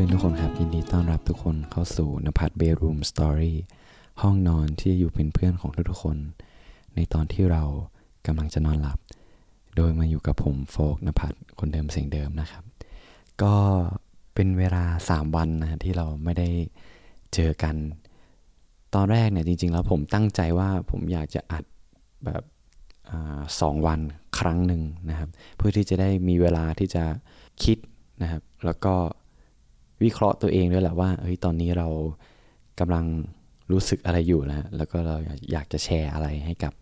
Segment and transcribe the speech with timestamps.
[0.00, 3.58] พื่อนๆทุกคนครับ ยินดีต้อนรับทุกคนเข้าสู่นภัทรเบรูมสตอรี่
[4.22, 6.16] ห้องนอนที่อยู่เป็นเพื่อนของทุกๆคน
[6.94, 7.62] ในตอนที่เรา
[8.26, 8.98] กำลังจะนอนหลับ
[9.76, 12.62] โดยมาอยู่กับผมโฟกนภัทรคนเดิมเสียงเดิมนะครับ
[13.42, 13.54] ก็
[14.34, 16.48] เป็นเวลา 3 วันนะที่เราไม่ได้
[17.34, 17.74] เจอกัน
[18.94, 21.64] ตอนแรกเนี่ยจริง ๆ แล้วผมตั้งใจว่าผมอยากจะอัด
[22.24, 22.42] แบบ
[23.10, 23.12] อ
[23.60, 24.00] สองวัน
[24.38, 27.04] ครั้งหนึ่งนะครับ เพื่อที่จะได้มีเวลาที่จะ
[27.64, 27.78] คิด
[28.22, 28.94] นะครับ แล้วก็
[30.02, 31.88] วิเคราะห์ตัวเองด้วยแหละว่าเฮ้ยตอนนี้เรา
[32.80, 33.04] กำลัง
[33.72, 35.16] รู้สึกอะไรอยู่นะแล้วก็เรา
[35.52, 36.72] อยากจะแชร์อะไรให้กับ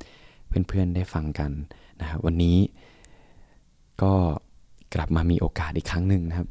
[0.69, 1.51] เพื่อนๆได้ฟังกัน
[2.01, 2.57] นะครับวันนี้
[4.03, 4.13] ก็
[4.95, 6.49] กลับมามีโอกาสอีกครั้งหนึ่งนะครับ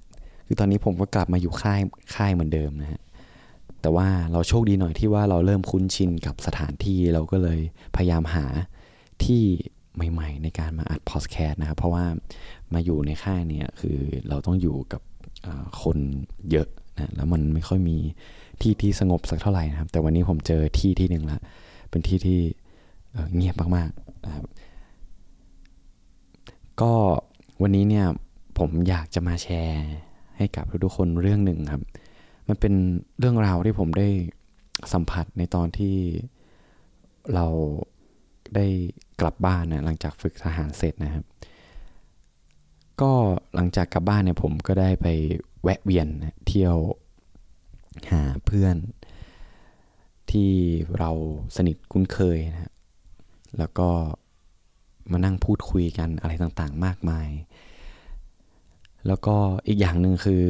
[0.47, 1.81] คือตอนนี้ผมก็กลับมาอยู่ค่าย
[2.15, 3.01] ค่ายเหมือนเดิมนะฮะ
[3.81, 7.59] แต่ว่าเราโชคดีหน่อยที่ว่าเราเริ่มคุ้นชินกับสถานที่เราก็เลย
[7.95, 8.45] พยายามหา
[9.23, 9.43] ที่
[9.95, 12.05] ใหม่ ๆ ในการมาอัดพอดแคสต์นะครับเพราะว่า
[12.75, 13.97] มาอยู่ในค่ายเนี่ยคือ
[14.29, 15.01] เราต้องอยู่กับ
[15.81, 15.97] คน
[16.51, 17.97] เยอะนะแล้วมันไม่ค่อยมี
[18.61, 21.39] ที่ที่สงบสักเท่าไหร่นะครับ แต่วันนี้ผมเจอที่ที่หนึ่งละ
[21.89, 22.39] เป็นที่ที่
[23.35, 24.45] เงียบมากๆนะครับ
[26.81, 26.93] ก็
[27.61, 28.05] วันนี้เนี่ย
[28.59, 29.85] ผมอยากจะมาแชร์
[30.37, 31.83] ให้กับทุกๆคนเรื่องหนึ่งครับ
[32.47, 32.73] มันเป็น
[33.19, 34.07] เรื่องราวที่ผมได้
[34.93, 35.95] สัมผัสในตอนที่
[37.33, 37.45] เรา
[38.55, 38.65] ได้
[39.21, 41.25] กลับบ้านนะหลังจากฝึกทหารเสร็จนะครับ
[43.01, 43.11] ก็
[43.55, 45.07] หลังจากกลับบ้านเนี่ยผมก็ได้ไป
[45.63, 46.07] แวะเวียน
[46.47, 46.75] เที่ยว
[48.11, 48.75] หาเพื่อน
[50.31, 50.51] ที่
[50.99, 51.11] เรา
[51.55, 52.73] สนิทคุ้นเคยนะ
[53.57, 53.89] แล้วก็
[55.11, 57.29] มานั่งพูดคุยกันอะไรต่างๆ มากมาย
[59.07, 59.35] แล้วก็
[59.67, 60.41] อีกอย่างหนึ่งคือ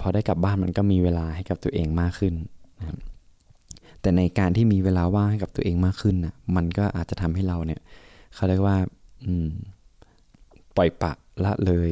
[0.00, 2.34] พอได้กลับบ้านมันก็มีเวลาให้กับตัวเองมากขึ้น
[2.78, 2.86] นะ
[4.00, 7.80] แต่ในการที่มีเวลาว่างให้กับตัวเองมากขึ้นนะมันก็อาจจะทำให้เราเนี่ย
[8.34, 8.76] เขาเรียกว่า
[9.24, 9.48] อืม
[10.76, 11.12] ปล่อยปะ
[11.44, 11.90] ละเลย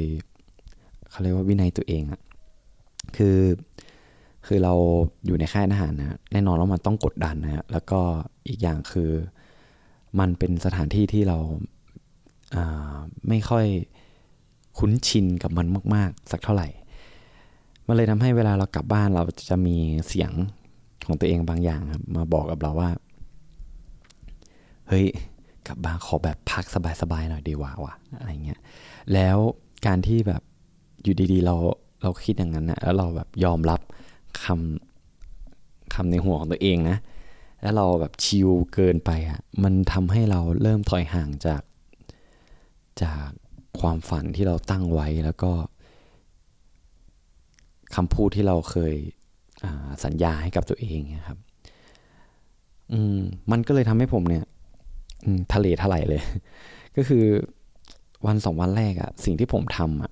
[1.10, 2.20] เขาเรียกว่าวินัยตัวเองอะ
[3.16, 3.38] คือ
[4.46, 4.74] คือเรา
[5.26, 8.00] อยู่ในค่ายทหารนะแน่นอนว่ามันต้องกดดันนะแล้วก็
[8.48, 9.10] อีกอย่างคือ
[10.18, 11.38] มันเป็นสถานที่ที่เรา
[13.28, 13.66] ไม่ค่อย
[14.78, 16.68] คุ้นชินกับมันมาก ๆ สักเท่าไหร่
[17.86, 19.76] มันเลยทำให้เวลาเรากลับบ้านเราจะมี
[20.08, 20.32] เสียง
[21.06, 22.90] ของตัวเองบางอย่างครับมาบอกกับเราว่า
[24.88, 25.06] เฮ้ย
[25.68, 26.64] กลับบ้านขอแบบพัก
[27.02, 28.60] สบายๆหน่อยดีกว่าวะอะไรเงี้ย
[29.12, 29.38] แล้ว
[29.86, 30.42] การที่แบบ
[31.02, 31.56] อยู่ดีๆ เรา
[32.02, 33.80] เราคิดอย่างนั้นนะแล้วเราแบบยอมรับ
[34.42, 36.98] คำคำในหัวของตัวเองนะ
[37.62, 41.62] แล้วเราแบบชิลเกินไปอะมันทำให้เราเริ่มถอยห่างจาก
[43.02, 43.28] จาก
[43.80, 45.52] ความฝันที่เราตั้งไว้แล้วก็
[47.94, 48.94] คำพูดที่เราเคย
[50.04, 51.38] สัญญาให้กับตัวเองนะครับ
[52.92, 53.18] อืม
[53.50, 54.44] มันก็เลยทำให้ผมเนี่ย
[55.52, 56.22] ทะเลทลายเลย
[56.96, 57.24] ก็คือ
[58.26, 60.10] วันสองวันแรกอะสิ่งที่ผมทำอะ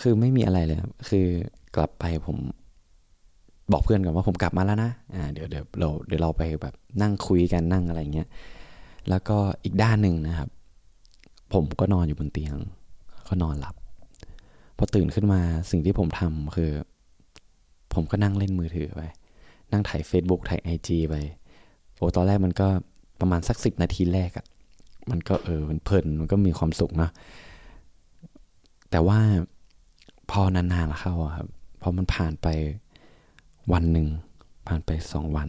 [0.00, 1.26] คือไม่มีอะไรเลยครับคือ
[1.76, 2.36] กลับไปผม
[3.72, 8.28] บอกเพื่อนก่อนว่าผมกลับมาแล้วนะอ่าเดี๋ยวเดี๋ยวเราเดี๋ยวเราไปแบบนั่งคุยกันนั่งอะไรเงี้ย
[9.08, 10.48] แล้วก็อีกด้านหนึ่งนะครับ
[11.52, 12.56] ผมก็นอนอยู่บนเตียง
[13.28, 13.74] ก็นอนหลับ
[14.76, 16.70] พอตื่นขึ้นมาสิ่งที่ผมทำคือ
[17.94, 19.02] ผมก็นั่งเล่นมือถือไป
[19.72, 21.14] นั่งถ่าย Facebook ถ่าย IG ไป
[21.96, 22.68] โอ้ตอนแรกมันก็
[23.20, 24.46] ประมาณสักสิบนาทีแรกอะ่ะ
[25.10, 27.10] มันก็เออมันเพลินมันก็มีความสุขนะ
[28.90, 29.18] แต่ว่า
[30.30, 31.48] พอนานๆเข้าครับ
[31.80, 32.46] พอมันผ่านไป
[33.72, 34.08] วันหนึ่ง
[34.66, 35.48] ผ่านไปสองวัน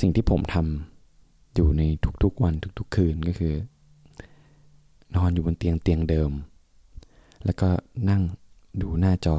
[0.00, 1.82] สิ่งที่ผมทำอยู่ใน
[2.22, 3.54] ทุกๆวันทุกๆคืนก็คือ
[5.16, 6.30] นอนอยู่บนเตียงเตียงเดิม
[7.44, 7.68] แล้วก็
[8.10, 8.22] นั่ง
[8.80, 9.38] ดูหน้าจอ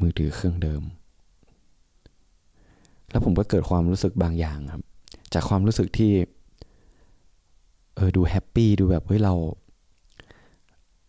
[0.00, 0.82] มือถือเครื่องเดิม
[3.10, 4.82] แล้วผมก็เกิดความรู้สึกบางอย่างครับ
[5.34, 6.12] จากความรู้สึกที่
[7.94, 9.34] เออดูแฮปปี้ดูแบบเฮ้ยเรา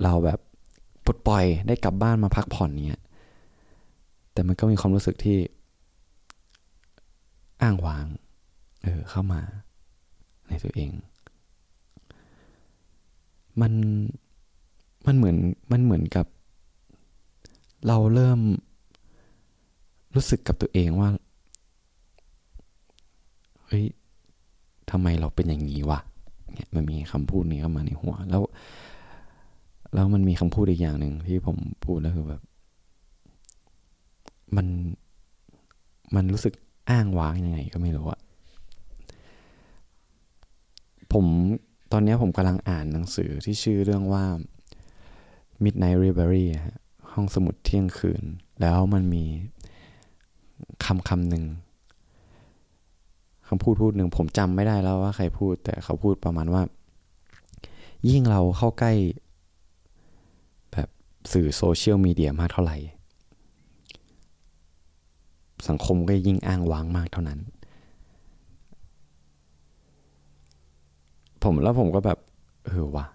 [0.03, 0.39] เราแบบ
[1.05, 3.01] ปลดปล่อยได้กลับบ้านมาพักผ่อนเนี้ย
[4.33, 5.37] แต่มันก็มีความรู้สึกที่
[7.61, 8.05] อ้างว้าง
[8.83, 9.41] เออเข้ามา
[10.47, 10.91] ในตัวเอง
[13.61, 13.73] มัน
[15.05, 15.37] มันเหมือน
[15.71, 16.25] มันเหมือนกับ
[17.87, 18.39] เราเริ่ม
[20.15, 21.09] รู้สึกกับตัวเองว่า
[23.65, 23.85] เฮ้ย
[24.91, 25.99] ทำไมเราเป็นอย่างนี้วะ
[26.53, 28.43] เนี่ยมันมีคำพูดนี้เข้ามาในหัว แล้ว
[29.93, 32.41] แล้วมันมีคำพูดอีกอย่างหนึ่งที่ผมพูดแล้วคือแบบ
[34.55, 34.67] มัน
[36.15, 36.53] มันรู้สึก
[36.89, 38.19] อ้างว้างยังไงก็ไม่รู้อะ
[41.13, 41.25] ผม
[41.91, 44.23] ตอนนี้ผมกำลังอ่านหนังสือที่ชื่อเรื่องว่า
[45.63, 46.45] Midnight Library
[47.11, 48.23] ห้องสมุดเที่ยงคืน
[48.61, 49.23] แล้วมันมี
[50.85, 51.43] คำคำหนึ่ง
[53.55, 56.61] คำพูดพูดหนึ่งผมจำไม่ได้แล้วว่าใครพูด แต่เขาพูดประมาณว่า
[58.09, 58.93] ยิ่งเราเข้าใกล้
[60.73, 60.89] แบบ
[61.31, 62.77] สื่อโซเชียลมีเดียมากเท่าไหร่
[65.67, 67.39] สังคมก็ยิ่งอ้างว้างมากเท่านั้น
[71.43, 72.19] ผมแล้วผมก็แบบ
[72.65, 73.05] เออวะ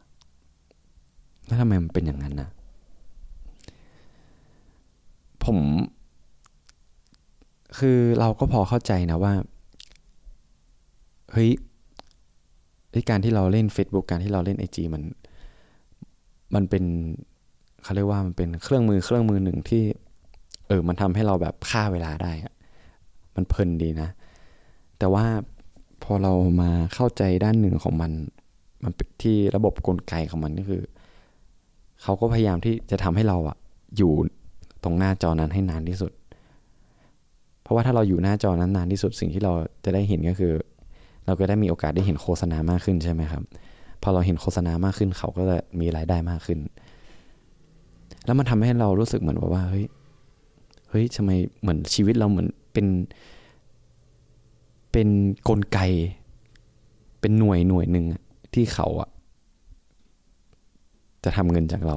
[1.47, 2.49] แล้วทำไมมันเป็นอย่างนั้นนะ
[5.45, 5.59] ผม
[7.79, 9.33] คือเราก็พอเข้าใจนะว่า
[11.33, 11.51] เฮ้ย
[13.11, 15.03] การที่เราเล่น Facebook การที่เราเล่น IG มัน
[16.55, 16.85] มันเป็น
[17.83, 19.83] เขาเรียกว่ามันเป็นเครื่องมือเครื่องมือหนึ่งที่
[20.69, 22.33] เออ มันทำให้เราแบบฆ่าเวลาได้
[23.37, 24.09] มันเพลินดีนะ
[24.99, 25.25] แต่ว่า
[26.03, 28.13] พอเรามาเข้าใจด้านหนึ่งของมัน
[28.83, 28.93] มัน
[29.23, 30.83] ที่ระบบกลไกของมันก็คือ
[32.03, 33.57] เขาก็พยายามที่จะทำให้เราอะ
[33.97, 34.13] อยู่
[34.85, 36.13] ตรงหน้าจอนั้นให้นานที่สุด
[37.63, 39.53] เพราะว่าถ้าเราอยู่หน้าจอนั้นนานที่สุดสิ่งที่เรา
[39.85, 40.53] จะได้เห็นก็คือ
[41.27, 43.43] เราก็ได้มีโอกาสได้เห็นโฆษณามากขึ้นใช่ไหมครับ
[44.03, 46.59] พอเราเห็นโฆษณามากขึ้นเขาก็จะมีรายได้มากขึ้น
[48.25, 49.87] แล้วมันทำให้เรารู้สึกเหมือนว่าเฮ้ย
[50.91, 51.31] เฮ้ยทำไม
[51.61, 52.87] เหมือนชีวิตเราเหมือนเป็น
[54.93, 55.09] เป็นน
[55.49, 55.79] กลไก
[57.21, 58.05] เป็นหน่วยหน่วยหนึ่ง
[58.55, 59.09] ที่เขาอะ
[61.25, 61.97] จะทำเงินจากเรา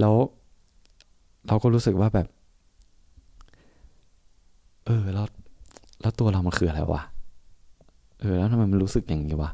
[0.00, 0.14] แล้ว
[1.46, 2.26] เราก็รู้สึกว่าแบบ
[4.86, 5.26] เออแล้ว
[6.00, 7.02] แล้วตัวเรามันคืออะไรวะ
[8.20, 9.50] เออแล้วทำไมมันรู้สึกอย่างนี้วะ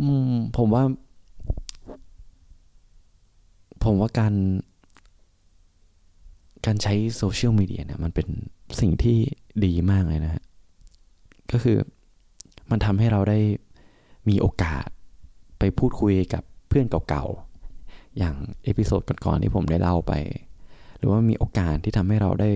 [0.00, 0.84] อืมผมว่า
[3.84, 4.34] ผมว่าการ
[6.66, 8.28] การใช้โซเชียลมีเดียเนี่ย มันเป็น
[8.80, 9.18] สิ่งที่
[9.64, 10.42] ดีมากเลยนะฮะ
[11.52, 11.78] ก็คือ
[12.70, 13.38] มันทำให้เราได้
[14.28, 14.86] มีโอกาส
[15.58, 18.34] ไปพูดคุยกับเพื่อนเก่าๆ อย่าง
[18.64, 20.12] episode ก่อนๆที่ผมได้เล่าไป
[20.98, 22.50] หรือว่ามีโอกาสที่ทำให้เราได้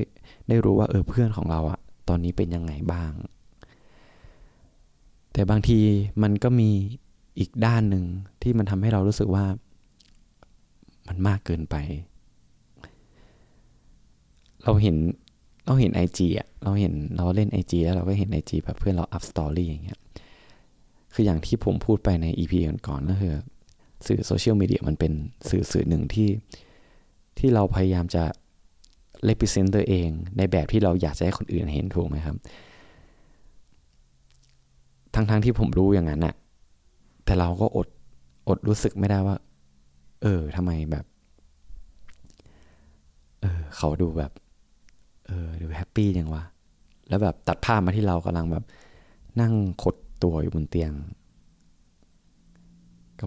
[0.49, 3.13] ได้รู้ว่าเออเพื่อนของเราอะ ตอนนี้เป็นยังไงบ้าง
[5.33, 5.79] แต่บางที
[6.23, 6.71] มันก็มี
[7.39, 8.05] อีกด้านหนึ่ง
[8.43, 9.45] ที่มันทำให้เรารู้สึกว่า
[11.09, 11.77] มันมากเกินไป
[14.65, 14.97] เราเห็น
[15.67, 20.01] เราเห็น IG อะเราเห็นเราเล่น IG แล้วเราก็เห็น IG แบบเพื่อนเราอัพ story อย่างเงี้ย
[21.15, 22.59] คืออย่างที่ผมพูดไปใน EP
[22.89, 23.35] ก่อนๆก็คือ
[24.07, 25.13] สื่อโซเชียลมีเดียมันเป็น
[25.49, 26.29] สื่อสื่อหนึ่งที่
[27.39, 28.25] ที่เราพยายามจะ
[29.25, 32.37] represent ตัวเองในแบบที่เราอยากจะให้คนอื่นเห็นถูกไหมครับ
[35.15, 36.35] ทั้งๆที่ผมรู้อย่างนั้นน่ะ
[37.25, 37.89] แต่เราก็อด
[38.49, 39.37] อดรู้สึกไม่ได้ว่า
[40.23, 41.05] เออทำไมแบบ
[43.41, 44.33] เออ เขาดูแบบ
[45.27, 46.43] เออ ดูแฮปปี้ยังวะ
[47.09, 48.65] แล้วแบบตัดภาพมาที่เรากำลังแบบ
[49.41, 50.93] นั่งขดตัวอยู่บนเตียง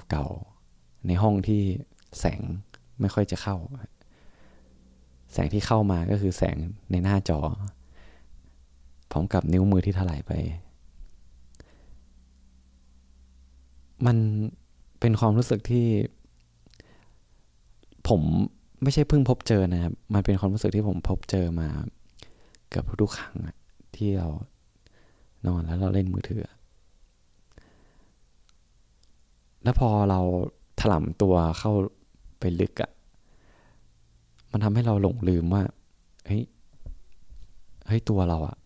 [0.09, 1.61] เก่าๆในห้องที่
[2.19, 2.41] แสง
[3.01, 3.55] ไม่ค่อยจะเข้า
[5.33, 6.57] แสงที่เข้ามาก็คือแสง
[6.91, 7.39] ในหน้าจอ
[9.11, 10.31] พร้อมกับนิ้วมือที่ถลายไป
[14.05, 14.17] มัน
[14.99, 15.85] เป็นความรู้สึกที่
[18.09, 18.21] ผม
[18.83, 21.67] ไม่ใช่เพิ่งพบเจอนะครับ มันเป็นความรู้สึกที่ผมพบเจอมา
[22.69, 23.35] เกือบทุกครั้ง
[23.95, 24.27] ที่เรา
[25.47, 26.43] นอนแล้วเราเล่นมือถือ
[29.63, 30.19] แล้วพอเรา
[30.79, 31.71] ถล่มตัวเข้า
[32.39, 32.91] ไปลึกอะ่ะ
[34.51, 35.63] มันทำให้เราหลงลืมว่า
[36.25, 36.43] เฮ้ย
[37.87, 38.57] เฮ้ยตัวเราอะ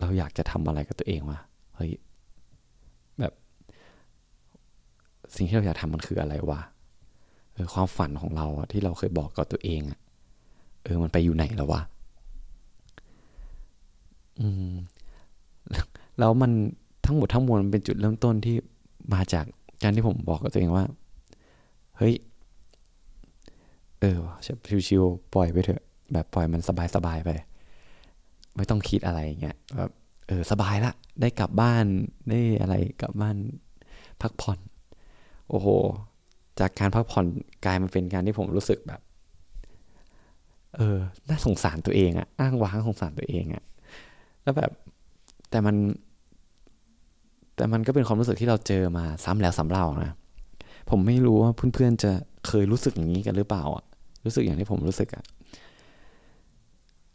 [0.00, 1.38] เราอยากจะทำอะไรกับตัวเองวะ
[1.76, 1.90] เฮ้ย
[3.18, 3.32] แบบ
[5.36, 6.60] สิ่งที่เราอยากทำมันคืออะไรวะ
[7.52, 9.98] เออความฝันของเราอะที่เราเคยบอกกับตัวเองอะ
[10.84, 11.80] เออ มันไปอยู่ไหนแล้ววะ
[14.40, 14.74] อืม
[16.18, 16.52] แล้วมัน
[17.04, 18.56] ทั้งหมดทั้งมวลมันเป็นจุดเริ่มต้นที่
[19.14, 19.44] มาจาก
[19.82, 20.84] การที่ผมบอกกับตัวเองว่า
[21.96, 22.14] เฮ้ย
[24.00, 24.18] เออ
[24.88, 26.60] ชิวๆปล่อยไปเถอะ แบบปล่อยมัน
[26.96, 27.30] สบายๆไป
[28.56, 29.90] ไม่ต้องคิดอะไรเงี้ยแบบ
[30.28, 31.84] เออสบายละ ได้กลับบ้าน
[32.28, 33.36] ได้อะไรกลับบ้าน
[34.22, 34.58] พักผ่อน
[35.50, 35.68] โอ้โห
[36.60, 37.26] จากการพักผ่อน
[37.64, 39.00] กลายมาเป็นการที่ผมรู้สึกแบบ
[40.76, 43.64] เออน่าสงสารตัวเองอะอ้างว้างสงสารตัวเองอะ
[44.42, 44.70] แล้วแบบ
[45.50, 45.76] แต่มัน
[47.56, 50.12] แต่มันก็เป็นความรู้สึกที่เราเจอมาซ้ำแล้วซ้ำเล่านะ
[50.90, 52.12] ผมไม่รู้ว่าเพื่อนๆจะ
[52.48, 53.84] เคยรู้สึกอย่างนี้กันหรือเปล่าอะ
[54.24, 55.24] รู้สึกอย่างที่ผมรู้สึกอะ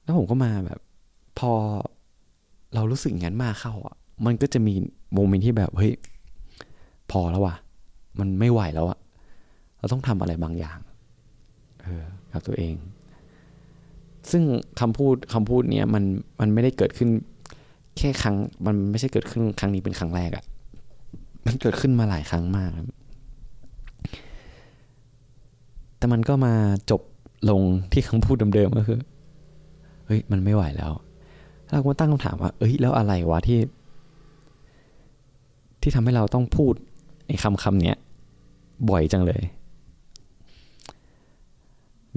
[0.03, 0.79] แล้วผมก็มาแบบ
[1.39, 1.51] พอ
[2.73, 4.73] เรารู้สึกงั้นมากเข้าอะ มันก็จะมี
[5.13, 5.93] โมเมนต์ที่แบบเฮ้ย
[7.11, 7.55] พอแล้วว่ะ
[8.19, 8.99] มันไม่ไหวแล้วอะ
[9.77, 10.79] เราต้องทำอะไรบางอย่าง
[11.83, 12.75] เออ กับตัวเอง
[14.31, 14.43] ซึ่ง
[14.79, 16.03] คำพูดคำพูดเนี้ยมัน
[16.39, 17.09] มันไม่ได้เกิดขึ้น
[17.97, 18.35] แค่ครั้ง
[18.65, 20.45] มันไม่ใช่เกิดขึ้นครั้งนี้เป็นครั้งแรกอะ่ะ
[21.45, 22.69] มันเกิดขึ้นมาหลายครั้งมาก
[26.03, 26.53] แต่มันก็มา
[26.91, 27.01] จบ
[27.49, 28.99] ลงที่คำพูดเดิมๆก็คือ
[30.05, 30.91] เฮ้ย มันไม่ไหวแล้ว
[31.71, 33.59] เราก็ตั้งคำถามว่า เอ้ย แล้วอะไรวะที่
[35.81, 36.73] ที่ทำให้เราต้องพูด
[37.27, 37.97] ไอ้คำคำเนี้ย
[38.89, 39.43] บ่อยจังเลย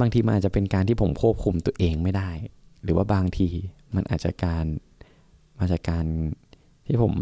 [0.01, 2.31] บางทีมันอาจจะเป็นการที่ผมควบคุมตัวเองไม่ได้
[2.83, 3.49] หรือว่าบางที
[3.95, 4.65] มันอาจจะการ
[5.59, 6.05] มาจากการ
[6.87, 7.13] ที่ผม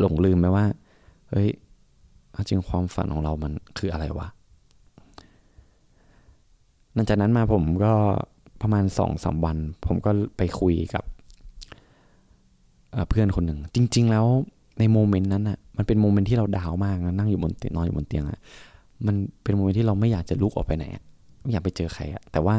[0.00, 0.66] หลงลืมไปว่า
[1.30, 1.48] เฮ้ย
[2.48, 4.28] จริงความฝันของเรามันคืออะไรวะ
[6.96, 7.92] หลังจากนั้นมาผมก็
[8.62, 11.04] ประมาณสองสาวัน ผมก็ไปคุยกับ
[13.08, 14.26] เพื่อนคนหนึ่ง จริง ๆ แล้ว
[14.78, 18.40] ใน moment นั้นอะมันเป็น moment ที่เรา down มากนะนั่งอยู่บนเตียงนอนอยู่บนเตียงอะ
[19.06, 20.84] มันเป็น moment ที่เราไม่อยากจะลุกออกไปไหน
[21.42, 22.56] ไม่อยากไปเจอใครอะแต่ว่า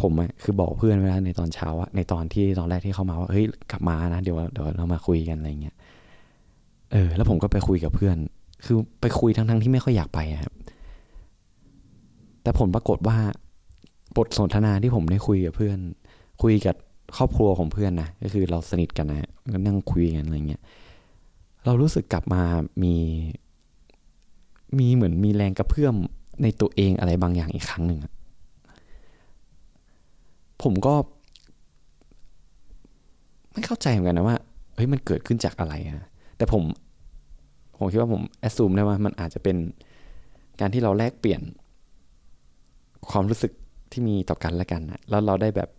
[0.00, 5.76] ผมอะคือบอกเพื่อนไว้แล้วในตอนเช้าอะในตอนที่ตอนแรกที่เข้ามาว่าเฮ้ยกลับมานะเดี๋ยวเดี๋ยวเรามาคุยกันอะไรเงี้ย
[6.92, 8.16] เออ แล้วผมก็ไปคุยกับเพื่อน
[8.64, 10.52] คือไปคุยทั้งๆที่ไม่ค่อยอยากไปครับ
[12.42, 13.18] แต่ผลปรากฏว่า
[14.16, 15.78] บทสนทนาที่ผมได้คุยกับเพื่อน
[16.42, 16.76] คุยกับ
[17.16, 20.62] ครอบครัวของเพื่อนนะก็คือเราสนิทกันนะก็นั่งคุยกันอะไรเงี้ย
[21.64, 22.42] เรารู้สึกกลับมา
[22.82, 22.94] มี
[24.78, 25.94] มีเหมือนมีแรงกระเพื่อม
[26.42, 28.00] ในตัวเองอะไรบางอย่างอีกครั้งหนึ่ง
[30.62, 30.94] ผมก็
[33.52, 34.36] ไม่เข้าใจเหมือนกันนะว่า
[34.74, 36.62] เฮ้ยมันเกิดขึ้นจากอะไรนะแต่ผม
[37.78, 39.56] ผมคิดว่าผมแอดซูมได้ว่ามันอาจจะเป็น
[40.60, 41.40] การที่เราแลกเปลี่ยน
[43.10, 43.52] ความรู้สึก
[43.92, 45.70] ที่มีต่อกันและกันนะแล้วเราได้แบบ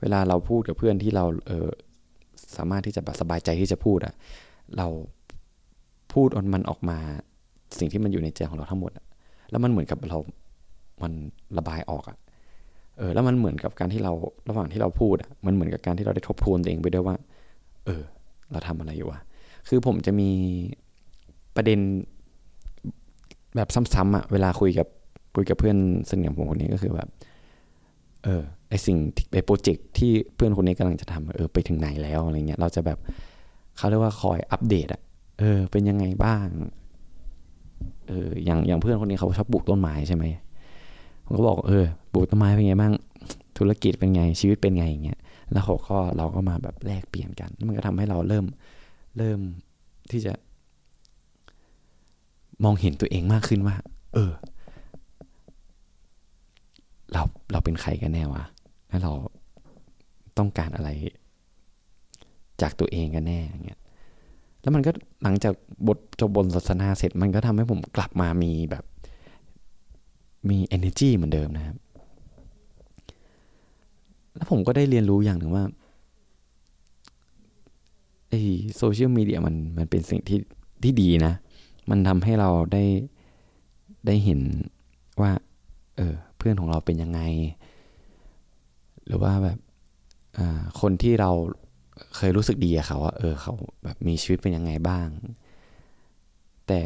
[0.00, 1.68] เวลาเราพูดกับเพื่อนที่เราเออ
[2.56, 4.14] สามารถที่จะแบบสบายใจที่จะพูดอะ
[4.76, 4.86] เรา
[6.14, 6.98] พูดออนมันออกมา
[7.78, 8.90] สิ่งที่มันอยู่ในใจของเราทั้งหมด
[9.50, 10.18] แล้วมันเหมือนกับเรา
[11.02, 11.12] มัน
[11.58, 12.16] ระบายออกอะ
[12.98, 14.12] เออ แล้วมันเหมือนกับการที่เรา
[14.48, 17.16] ระหว่างที่เราพูดอะมันเหมือนกับการที่เราได้ทบทวนตัวเองไปด้วยว่า
[17.86, 18.02] เออ
[18.50, 19.20] เราทำอะไรอยู่วะ
[19.68, 20.30] คือผมจะมี
[21.56, 21.78] ประเด็น
[23.56, 24.86] แบบซ้ำๆอะเวลาคุยกับ
[25.34, 25.76] คุยกับเพื่อน
[26.10, 27.08] สนิทของผมคนนี้ก็คือแบบ
[28.24, 28.96] เออไอสิ่ง
[29.32, 32.98] ไอโปรเจกต์ที่เพื่อนคนนี้กำลังจะทำเออไปถึงไหนแล้วอะไรเงี้ยเราจะแบบ
[33.76, 35.00] เขาเรียกว่าคอยอัปเดตอะ
[35.38, 36.46] เออ เป็นยังไงบ้าง
[38.08, 40.24] เอออย่างอย่างเพื่อนคนนี้เขาชอบปลูกต้นไม้ใช่ไหม
[41.24, 42.92] ผมก็บอกเออปลูกต้นไม้เป็นไงบ้าง
[43.58, 45.18] ธุรกิจเป็นไงชีวิตเป็นไงอย่างเงี้ย
[45.52, 48.44] แล้วเขาก็เราก็มาแบบแลกเปลี่ยนกันมันก็ทำให้เราเริ่ม
[49.18, 49.40] เริ่ม
[50.10, 50.32] ที่จะ
[52.64, 53.76] มองเห็นตัวเองมากขึ้นว่า
[54.14, 54.30] เออ
[57.12, 58.44] เราเราเป็นใครกันแน่วะ
[58.88, 59.12] แล้วเรา
[60.38, 60.90] ต้องการอะไร
[62.62, 63.80] จากตัวเองกันแน่อย่างเงี้ย
[64.60, 64.90] แล้วมันก็
[65.22, 65.54] หลังจาก
[65.86, 68.84] บทจบบนศาสนาเสร็จ มันก็ทำให้ผมกลับมามีแบบ
[70.48, 71.76] มี energy เหมือนเดิมนะครับ
[74.36, 75.64] แล้วผมก็ได้เรียนรู้อย่างหนึ่งว่า
[78.28, 78.40] ไอ้
[78.76, 80.38] โซเชียลมีเดียมันมันเป็นสิ่งที่
[80.82, 81.34] ที่ดีนะ
[81.90, 82.84] มันทำให้เราได้
[84.06, 84.40] ได้เห็น
[85.20, 85.30] ว่า
[85.96, 87.20] เออ เพื่อนของเราเป็นยังไง
[89.06, 89.58] หรือว่าแบบ
[90.80, 91.30] คนที่เรา
[92.16, 93.54] เคยรู้สึกดีกับเขาว่าเออเขา
[93.84, 95.08] แบบมีชีวิตเป็นยังไงบ้าง
[96.68, 96.82] แต่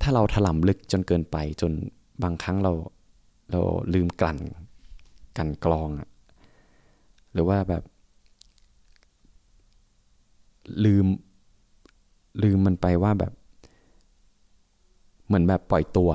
[0.00, 1.72] ถ้าเราถล่มลึกจนเกินไปจน
[2.22, 2.72] บางครั้งเรา
[3.50, 3.60] เรา
[3.94, 4.38] ลืมกลั่น
[5.36, 6.08] กันกรองอะ
[7.32, 7.82] หรือว่าแบบ
[10.84, 11.06] ลืม
[12.42, 13.32] ลืมมันไปว่าแบบ
[15.26, 16.10] เหมือนแบบปล่อยตัว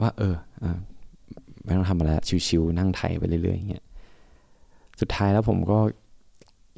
[0.00, 0.34] ว่า เออ
[0.64, 0.66] อ
[1.64, 2.10] ไม่ต้องทำอะไร
[2.46, 3.84] ชิวๆนั่งไถไปเรื่อยๆอย่างเงี้ย
[5.00, 5.78] สุดท้ายแล้วผมก็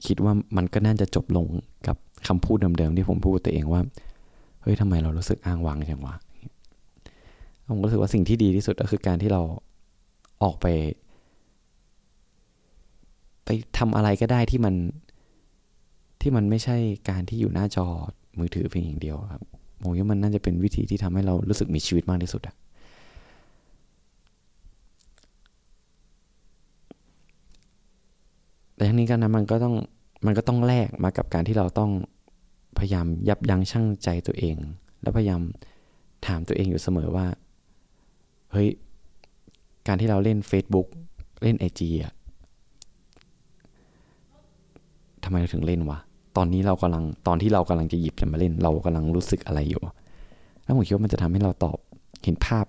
[0.06, 1.46] คิดว่ามันก็น่าจะจบลง
[1.86, 1.96] กับ
[2.28, 3.80] คำพูดเดิมๆที่ผมพูดตัวเองว่า
[4.62, 6.14] เฮ้ยทำไมเรารู้สึกอ้างว้างจังวะ
[7.68, 9.42] ผมรู้สึกว่าสิ่งที่ดีที่สุดก็คือการที่เรา
[10.42, 10.66] ออกไป
[13.44, 14.74] ไปทำอะไรก็ได้ที่มัน
[16.20, 16.76] ที่มันไม่ใช่
[17.10, 17.86] การที่อยู่หน้าจอ
[18.38, 19.42] มือถือเพียงอย่างเดียวครับ
[19.80, 22.54] ผมว่ามันน่าจะเป็นวิธีที่ทำให้เรารู้สึกมีชีวิตมากที่สุดอะ
[28.76, 29.74] แต่ทั้งนี้กันนะมันก็ต้อง
[30.26, 31.90] มันก็ต้องแลกมากับการที่เราต้อง
[32.78, 34.56] พยายามยับยั้งชั่งใจตัวเอง
[35.02, 35.40] แล้วพยายาม
[36.26, 37.26] ถามตัวเองอยู่เสมอว่า
[38.52, 38.68] เฮ้ย
[39.86, 40.86] การที่เราเล่น Facebook
[41.42, 42.12] เล่นไอจีอะ
[45.24, 45.98] ทำไมเราถึงเล่นวะ
[46.36, 49.82] ตอนนี้เรากำลัง ตอนที่เรากำลังจะหยิบจะมาเล่น เรากำลังรู้สึกอะไรอยู่
[50.62, 51.78] แล้วผมคิดว่ามันจะทำให้เราตอบ
[52.24, 52.66] เห็นภาพ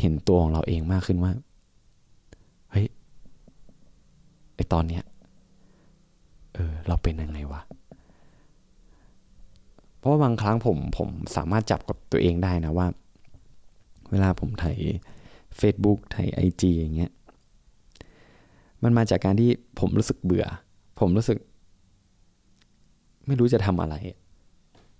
[0.00, 1.32] เห็นตัวของเราเองมากขึ้นว่า
[2.70, 2.86] เฮ้ย
[4.54, 5.02] ไอตอนเนี้ย
[6.58, 7.60] เออเราเป็นยังไงวะ
[9.98, 12.86] เพราะว่าบางครั้งผมผมสามารถจับกับตัวเองได้นะว่า
[14.10, 14.78] เวลาผมถ่าย
[15.60, 17.12] Facebook ถ่ายไอจีอย่างเงี้ย
[18.82, 19.50] มันมาจากการที่
[19.80, 20.46] ผมรู้สึกเบื่อ
[21.00, 21.38] ผมรู้สึก
[23.26, 23.94] ไม่รู้จะทำอะไร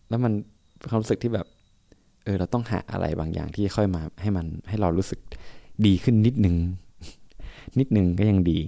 [0.09, 0.33] แล้วมัน
[0.89, 1.47] ความรู้สึกที่แบบ
[2.25, 5.21] เออ เราต้องหาอะไรบางอย่างที่ค่อยมาให้มันให้เรารู้สึก
[5.87, 6.57] ดีขึ้นนิดนึง
[7.79, 8.59] นิดนึงก็ยังดี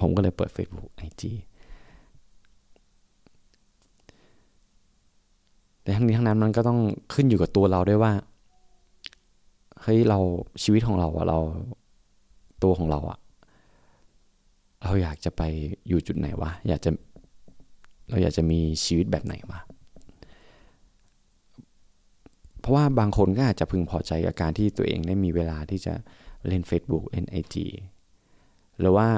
[0.00, 1.22] ผมก็เลยเปิด Facebook IG
[5.86, 6.80] แต่ทั้งนี้ทั้งนั้นมันก็ต้อง
[7.14, 8.12] ขึ้นอยู่กับตัวเราด้วยว่า
[9.82, 10.18] เฮ้ยเรา
[10.62, 11.38] ชีวิตของเราอะเรา
[12.62, 13.18] ตัวของเราอะ
[14.84, 15.42] เราอยากจะไป
[15.88, 16.90] อยู่จุดไหนวะอยากจะ
[18.10, 19.60] เราอยากจะมีชีวิตแบบไหนวะ
[22.60, 25.94] เพราะว่าบางคนก็อาจจะพึงพอใจกับการที่ตัวเองได้มีเวลาที่จะ
[26.46, 27.56] เล่น Facebook เล่น IG
[28.80, 29.08] หรือว่า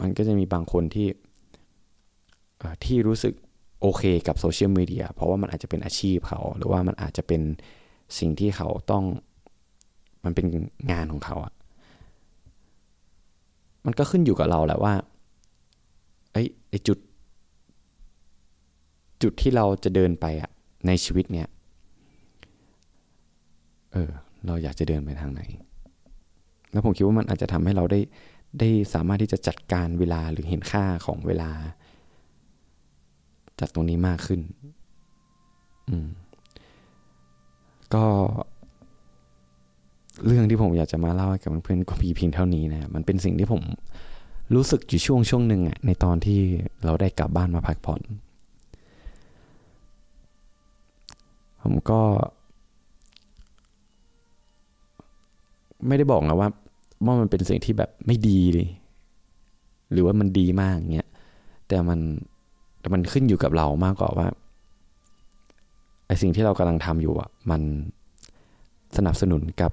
[0.00, 1.08] มันก็จะมีบางคนที่
[2.84, 3.34] ที่รู้สึก
[3.86, 7.42] โอเคกับโซเชียลมีเดียเพราะว่ามันอาจจะเป็นอาชีพเขา หรือว่ามันอาจจะเป็น
[8.18, 9.04] สิ่งที่เขาต้อง
[10.24, 10.46] มันเป็น
[10.92, 11.52] งานของเขาอะ
[13.86, 14.94] มันก็ขึ้นอยู่กับเราแหละว่า
[16.32, 16.98] ไอ้ไอจุด
[19.22, 20.50] จุดที่เราจะเดินไปอะ
[20.86, 21.48] ในชีวิตเนี้ย
[23.92, 24.10] เออ
[24.46, 25.42] เราอยากจะเดินไปทางไหน
[26.72, 28.00] แล้วผมคิดว่ามันอาจจะทำให้เราได้
[28.60, 31.50] ได้สามารถที่จะจัดการเวลาหรือเห็นค่าของเวลา
[33.60, 34.40] จากตรงนี้มากขึ้น
[35.88, 36.08] อืม
[37.94, 38.04] ก็
[40.26, 43.62] เรื่องที่ผมอยากจะมาเล่าให้กับเพื่อนๆก็มีเพียงเท่านี้นะมันเป็นสิ่งที่ผม
[44.54, 46.40] รู้สึกอยู่ช่วงช่วงหนึ่งอะในตอนที่
[46.84, 48.00] เราได้กลับบ้านมาพักผ่อน
[51.62, 52.00] ผมก็
[55.86, 56.48] ไม่ได้บอกนะว่า
[57.04, 58.68] ว่ามันเป็นสิ่งที่แบบไม่ดีเลย
[59.92, 61.08] หรือว่ามันดีมากเงี้ย
[61.68, 62.00] แต่มัน
[62.86, 64.26] แต่มันขึ้นอยู่กับเรามากกว่าว่า
[66.06, 67.62] ไอสิ่งที่เรากำลังทำอยู่อะมัน
[68.96, 69.72] สนับสนุนกับ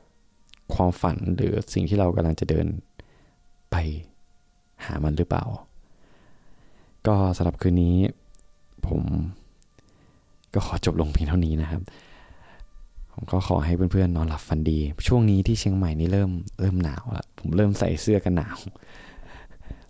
[0.74, 2.67] ความฝันหรือสิ่งที่เรากำลังจะเดิน
[3.72, 3.75] ไป
[4.86, 5.43] หามันหรือเปล่า
[7.08, 7.96] ก็สำหรับคืนนี้
[8.88, 9.01] ผม
[10.53, 11.82] ก็ขอจบลงเพียงเท่านี้นะครับ
[13.13, 18.58] ผมก็ขอให้เพื่อนๆนอนหลับฝันดี ช่วงนี้ที่เชียงใหม่นี่เริ่มเริ่มหนาวล้วผมเริ่มใส่เสื้อกันหนาว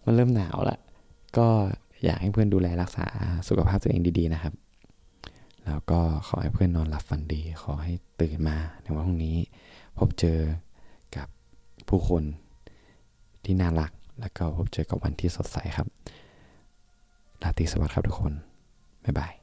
[0.06, 0.80] มันเริ่มหนาวแล้ว
[1.38, 1.48] ก็
[2.04, 3.06] อยากให้เพื่อนดูแลรักษา
[3.48, 4.54] สุขภาพตัวเองดีๆนะครับ
[5.66, 9.38] แล้วก็ขอให้เพื่อนนอนหลับฝันดี ขอให้ตื่นมาในวันพรุ่งนี้
[9.98, 10.40] พบเจอ
[11.16, 11.28] กับ
[11.90, 12.24] ผู้คน
[13.44, 15.88] ที่น่ารัก แล้วก็พบเจอกับวันที่สดใสครับ
[17.44, 18.34] ราตรีสวัสดิ์ครับทุกคน
[19.06, 19.43] บ๊ายบาย